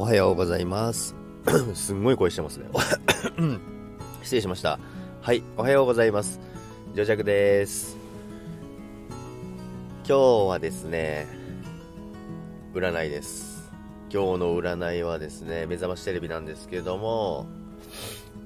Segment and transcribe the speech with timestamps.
[0.00, 1.14] はようございます。
[1.74, 2.66] すんごい声してますね。
[4.24, 4.80] 失礼しました。
[5.20, 6.40] はい、おはようございます。
[6.96, 7.96] ジョジャクです。
[9.98, 11.28] 今日はですね、
[12.74, 13.70] 占いです。
[14.12, 17.46] 今日の占いはですね、目覚ましテレビなんですけども、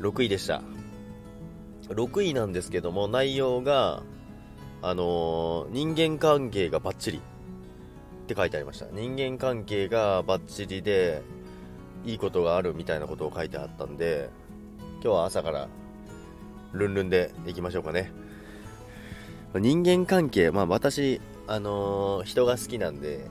[0.00, 0.60] 6位でした。
[1.88, 4.02] 6位なんですけども、内容が、
[4.82, 7.22] あのー人間関係がバッチリ
[8.24, 8.86] って書いてありました。
[8.90, 11.22] 人間関係がバッチリで、
[12.04, 14.28] いいことがあるみたいなことを書いてあったんで、
[15.02, 15.68] 今日は朝から
[16.72, 18.12] ルンルンでいきましょうかね。
[19.54, 23.30] 人間関係、まあ私、あのー人が好きなんで、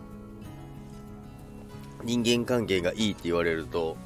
[2.04, 3.98] 人間関係がいいって言われると、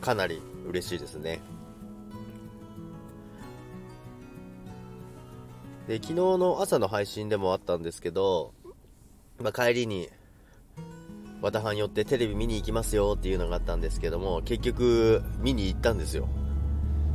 [0.00, 1.40] かなり嬉しいですね。
[5.88, 8.52] で、昨日の朝の配信でもあったんですけど、
[9.40, 10.08] まあ、帰りに、
[11.42, 16.28] 和田藩寄ってテレビ見に行きますよっていうのがあったんですけども、結局、見に行ったんですよ。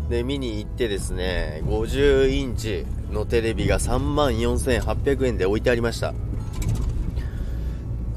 [0.09, 6.13] で、見に行ってですね、50インチのテレビが3万4800円で置いてありました。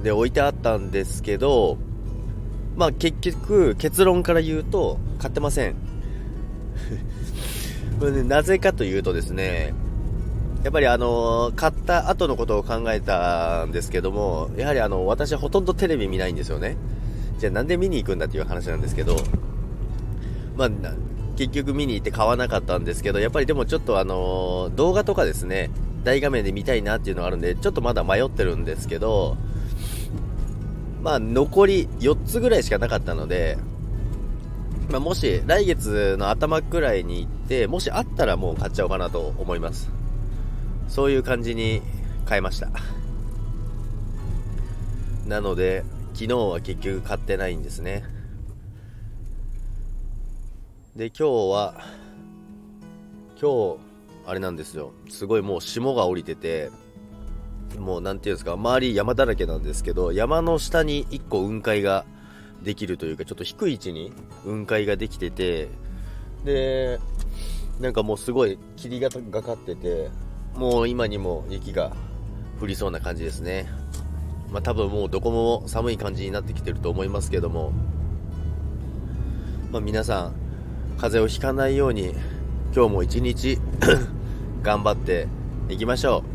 [0.03, 1.78] で、置いてあったんですけど、
[2.77, 5.77] まあ結局、結論から言うと、買ってません。
[8.00, 9.75] これね、なぜかというとですね、
[10.62, 16.77] やっぱりあの買った後のことを考えたんですけども、やはりあの、私はほとんどテレビ見ないんですよね。
[17.38, 19.16] じゃあなんで見に行くんだっていう話なんですけど、
[20.56, 20.70] まあ、
[21.36, 25.70] 結局見に行って買わなかったんですけど、やっぱりでもちょっとあの動画とかですね、
[26.05, 29.36] 大画面で見たいなっていうのがあるんで、ちょっとまだ迷ってるんですけど、
[31.02, 33.58] まあ、残り4つぐらいしかなかったので、
[34.90, 40.02] まあ、もし来月の頭くらいに行って、もしあったらもう買っちゃおうかなと思います。
[40.93, 41.81] そういう感じに
[42.29, 42.69] 変えました。
[45.27, 48.05] なので、昨日は結局買ってないんですね。
[50.95, 51.81] で、今日は、
[53.41, 53.81] 今日、
[54.27, 54.92] あれなんですよ。
[55.08, 56.70] すごいもう霜が降りてて、
[57.79, 62.05] もうなんていうんですか、周り山だらけなんですけど、山の下に1個雲海が
[62.63, 64.13] できるというか、ちょっと低い位置に
[64.45, 65.70] 雲海ができてて、
[66.45, 67.01] で、
[67.81, 70.11] なんかもうすごい霧ががかってて、
[70.55, 71.92] もう今にも雪が
[72.61, 73.67] 降りそうな感じですね。
[74.51, 77.73] まあ多分もうどこも寒い感じになってきてると思いますけども、
[79.70, 80.33] まあ皆さん、
[80.98, 82.14] 風邪をひかないように、
[82.74, 83.58] 今日も一日
[84.63, 85.27] 頑張って
[85.68, 86.33] いきましょう。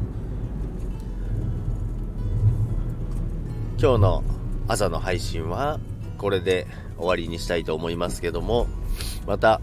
[3.80, 4.24] 今日の
[4.68, 5.80] 朝の配信は
[6.18, 6.66] これで
[6.98, 8.68] 終わりにしたいと思いますけども、
[9.28, 9.62] また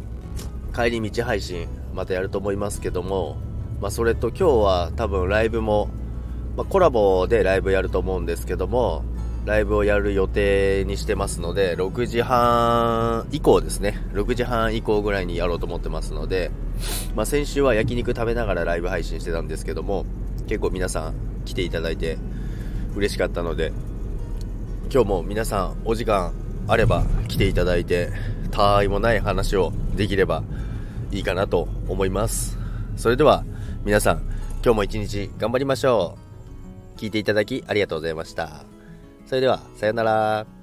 [0.74, 3.36] 帰り道配信またやると思いますけども、
[3.80, 5.88] まあ、それと今日は多分ライブも、
[6.56, 9.04] まあ、コラボでライブやると思うんですけども、
[9.44, 14.00] ライブをやる予定にしてますので、6時半以降ですね。
[14.12, 16.50] 6時半以降ぐらいにやろうと思ってますので、
[17.14, 20.06] まあ、先週は焼肉食べながらライブ配信してたんですけども、
[20.46, 21.14] 結構皆さん
[21.44, 22.16] 来ていただいて
[22.94, 23.72] 嬉しかったので、
[24.90, 26.32] 今日も皆さんお時間
[26.66, 28.10] あれば来ていただいて、
[28.50, 30.42] たわいもない話をできれば
[31.10, 32.56] いいかなと思います。
[32.96, 33.44] それでは
[33.84, 34.22] 皆さん、
[34.64, 36.16] 今日も一日頑張りましょ
[36.96, 36.98] う。
[36.98, 38.64] 聞いていただきありがとうございました。
[39.26, 40.53] それでは、さようなら。